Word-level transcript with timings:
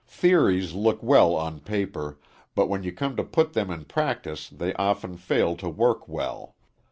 Theories 0.07 0.73
look 0.73 1.03
well 1.03 1.35
on 1.35 1.59
paper, 1.59 2.17
but 2.55 2.67
when 2.67 2.81
you 2.81 2.91
come 2.91 3.15
to 3.17 3.23
put 3.23 3.53
them 3.53 3.69
in 3.69 3.85
practice 3.85 4.49
they 4.49 4.73
often 4.73 5.15
fail 5.15 5.55
to 5.57 5.69
work 5.69 6.07
well. 6.07 6.55